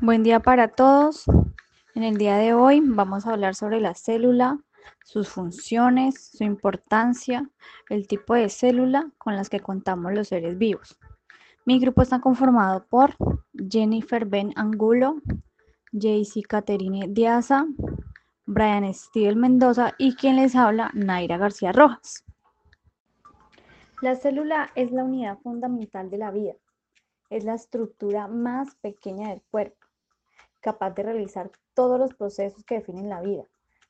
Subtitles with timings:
[0.00, 1.24] Buen día para todos.
[1.94, 4.58] En el día de hoy vamos a hablar sobre la célula,
[5.02, 7.48] sus funciones, su importancia,
[7.88, 10.98] el tipo de célula con las que contamos los seres vivos.
[11.64, 13.16] Mi grupo está conformado por
[13.54, 15.16] Jennifer Ben Angulo,
[15.92, 17.64] Jaycee Caterine Diaza,
[18.44, 22.22] Brian Steven Mendoza y quien les habla, Naira García Rojas.
[24.02, 26.52] La célula es la unidad fundamental de la vida.
[27.30, 29.85] Es la estructura más pequeña del cuerpo,
[30.66, 33.44] capaz de realizar todos los procesos que definen la vida,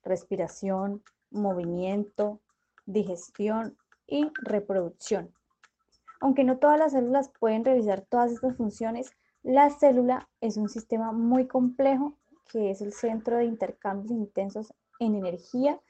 [0.05, 2.42] respiración, movimiento,
[2.84, 5.32] digestión y reproducción.
[6.20, 9.10] Aunque no todas las células pueden realizar todas estas funciones,
[9.42, 12.18] la célula es un sistema muy complejo
[12.52, 15.80] que es el centro de intercambios intensos en energía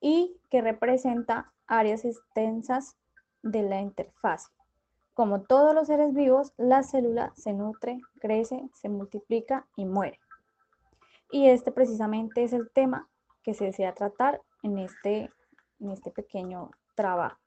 [0.00, 2.96] y que representa áreas extensas
[3.44, 4.50] de la interfaz.
[5.14, 10.18] Como todos los seres vivos, la célula se nutre, crece, se multiplica y muere.
[11.32, 13.08] Y este precisamente es el tema
[13.42, 15.30] que se desea tratar en este,
[15.80, 17.38] en este pequeño trabajo.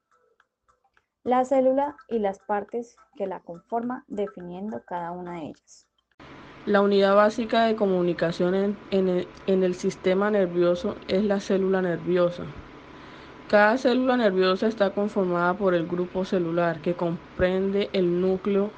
[1.23, 5.87] La célula y las partes que la conforman, definiendo cada una de ellas.
[6.65, 8.55] La unidad básica de comunicación
[8.89, 12.43] en, el, en el sistema nervioso es la célula nerviosa.
[13.49, 18.71] Cada célula nerviosa está conformada por el grupo celular que comprende el núcleo,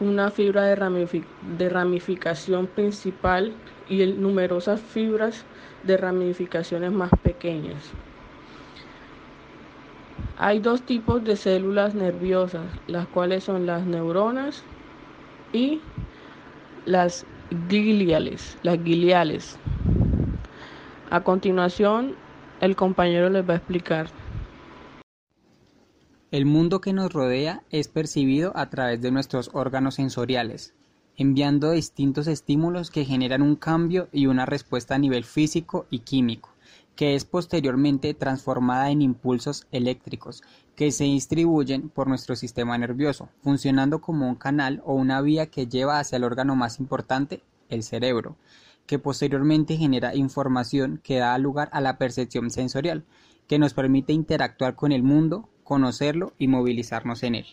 [0.00, 3.52] una fibra de, ramificación principal
[3.88, 5.44] y numerosas fibras
[5.82, 7.92] de ramificaciones más pequeñas.
[10.36, 14.62] Hay dos tipos de células nerviosas, las cuales son las neuronas
[15.52, 15.80] y
[16.86, 17.24] las
[17.70, 19.58] gliales, las gliales.
[21.10, 22.16] A continuación
[22.60, 24.08] el compañero les va a explicar.
[26.34, 30.74] El mundo que nos rodea es percibido a través de nuestros órganos sensoriales,
[31.16, 36.50] enviando distintos estímulos que generan un cambio y una respuesta a nivel físico y químico,
[36.96, 40.42] que es posteriormente transformada en impulsos eléctricos
[40.74, 45.68] que se distribuyen por nuestro sistema nervioso, funcionando como un canal o una vía que
[45.68, 48.34] lleva hacia el órgano más importante, el cerebro,
[48.88, 53.04] que posteriormente genera información que da lugar a la percepción sensorial,
[53.46, 57.46] que nos permite interactuar con el mundo, conocerlo y movilizarnos en él.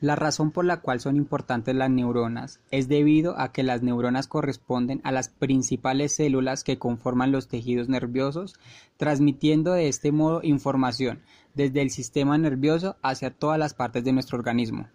[0.00, 4.28] La razón por la cual son importantes las neuronas es debido a que las neuronas
[4.28, 8.54] corresponden a las principales células que conforman los tejidos nerviosos,
[8.96, 11.20] transmitiendo de este modo información
[11.54, 14.88] desde el sistema nervioso hacia todas las partes de nuestro organismo.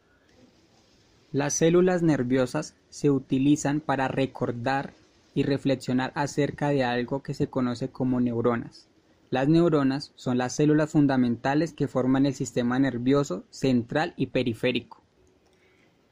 [1.32, 4.94] Las células nerviosas se utilizan para recordar,
[5.36, 8.88] y reflexionar acerca de algo que se conoce como neuronas.
[9.36, 15.04] Las neuronas son las células fundamentales que forman el sistema nervioso central y periférico.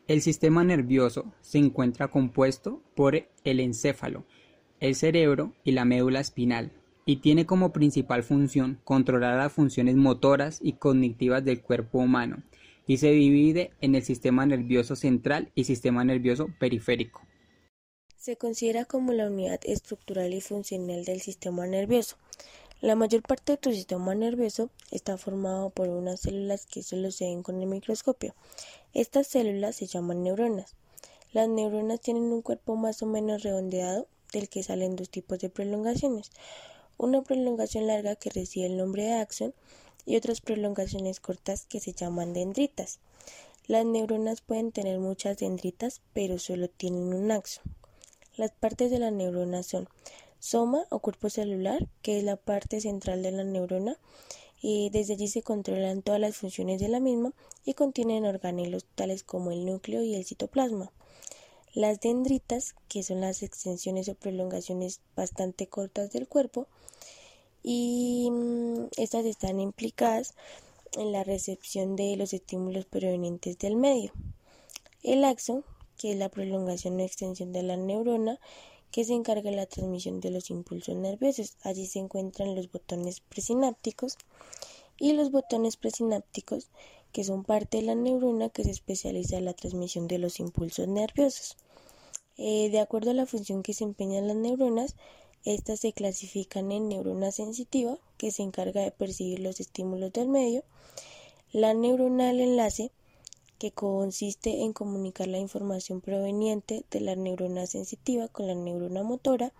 [0.09, 4.25] El sistema nervioso se encuentra compuesto por el encéfalo,
[4.81, 6.73] el cerebro y la médula espinal,
[7.05, 12.43] y tiene como principal función controlar las funciones motoras y cognitivas del cuerpo humano,
[12.87, 17.21] y se divide en el sistema nervioso central y sistema nervioso periférico.
[18.17, 22.15] Se considera como la unidad estructural y funcional del sistema nervioso.
[22.83, 27.23] La mayor parte de tu sistema nervioso está formado por unas células que solo se
[27.23, 28.35] ven con el microscopio.
[28.93, 30.75] Estas células se llaman neuronas.
[31.31, 35.47] Las neuronas tienen un cuerpo más o menos redondeado del que salen dos tipos de
[35.47, 36.29] prolongaciones.
[36.97, 39.53] Una prolongación larga que recibe el nombre de axón
[40.05, 42.99] y otras prolongaciones cortas que se llaman dendritas.
[43.65, 47.63] Las neuronas pueden tener muchas dendritas, pero solo tienen un axón.
[48.35, 49.87] Las partes de la neurona son
[50.43, 53.97] soma o cuerpo celular, que es la parte central de la neurona,
[54.61, 57.31] y desde allí se controlan todas las funciones de la misma
[57.63, 60.91] y contienen organelos tales como el núcleo y el citoplasma.
[61.73, 66.67] Las dendritas, que son las extensiones o prolongaciones bastante cortas del cuerpo,
[67.63, 70.33] y mm, estas están implicadas
[70.97, 74.11] en la recepción de los estímulos provenientes del medio.
[75.03, 75.63] El axón,
[75.97, 78.41] que es la prolongación o extensión de la neurona
[78.93, 81.57] que se encarga de la transmisión de los impulsos nerviosos.
[81.63, 84.19] Allí se encuentran los botones presinápticos
[84.99, 86.67] y los botones presinápticos
[87.11, 90.87] que son parte de la neurona que se especializa en la transmisión de los impulsos
[90.87, 91.57] nerviosos.
[92.37, 94.95] Eh, de acuerdo a la función que desempeñan las neuronas,
[95.43, 100.63] estas se clasifican en neurona sensitiva, que se encarga de percibir los estímulos del medio,
[101.51, 102.91] la neurona del enlace,
[103.63, 109.53] que consiste en comunicar la información proveniente de la neurona sensitiva con la neurona motora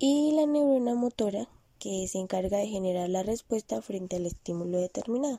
[0.00, 5.38] y la neurona motora que se encarga de generar la respuesta frente al estímulo determinado.